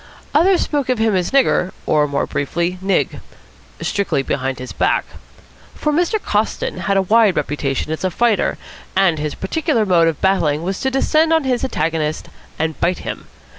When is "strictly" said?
3.81-4.23